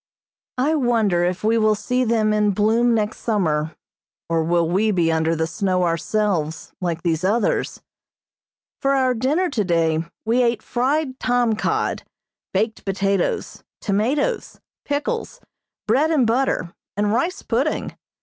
[0.57, 3.75] I wonder if we will see them in bloom next summer,
[4.29, 7.83] or will we be under the snow ourselves like these others.
[8.79, 12.01] For our dinner today we ate fried tom cod,
[12.51, 15.39] baked potatoes, tomatoes, pickles,
[15.85, 17.95] bread and butter, and rice pudding.